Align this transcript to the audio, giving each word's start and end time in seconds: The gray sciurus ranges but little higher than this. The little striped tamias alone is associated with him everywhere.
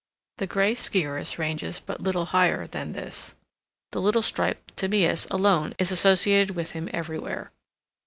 The 0.39 0.47
gray 0.47 0.73
sciurus 0.73 1.37
ranges 1.37 1.79
but 1.79 2.01
little 2.01 2.25
higher 2.33 2.65
than 2.65 2.93
this. 2.93 3.35
The 3.91 4.01
little 4.01 4.23
striped 4.23 4.75
tamias 4.75 5.27
alone 5.29 5.75
is 5.77 5.91
associated 5.91 6.55
with 6.55 6.71
him 6.71 6.89
everywhere. 6.91 7.51